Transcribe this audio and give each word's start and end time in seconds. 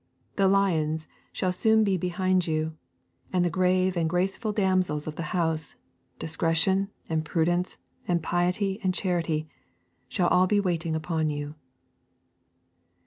The 0.35 0.47
lions 0.47 1.07
shall 1.31 1.51
soon 1.51 1.83
be 1.83 1.95
behind 1.95 2.47
you, 2.47 2.75
and 3.31 3.45
the 3.45 3.51
grave 3.51 3.95
and 3.95 4.09
graceful 4.09 4.51
damsels 4.51 5.05
of 5.05 5.15
the 5.15 5.29
House 5.37 5.75
Discretion 6.17 6.89
and 7.07 7.23
Prudence 7.23 7.77
and 8.07 8.23
Piety 8.23 8.79
and 8.83 8.95
Charity 8.95 9.47
shall 10.07 10.29
all 10.29 10.47
be 10.47 10.59
waiting 10.59 10.95
upon 10.95 11.29
you. 11.29 11.53